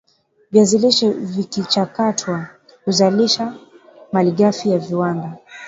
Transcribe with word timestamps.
viazi 0.51 0.77
lishe 0.77 1.09
vikichakatwa 1.09 2.47
huzalisha 2.85 3.53
malighafi 4.11 4.69
ya 4.69 4.79
viwanda 4.79 5.37